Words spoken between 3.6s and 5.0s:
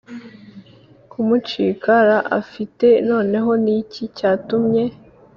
ni iki cyatumye